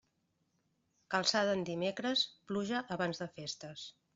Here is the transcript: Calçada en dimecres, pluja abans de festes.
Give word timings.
Calçada 1.15 1.53
en 1.57 1.61
dimecres, 1.69 2.25
pluja 2.51 2.83
abans 2.97 3.25
de 3.25 3.29
festes. 3.39 3.89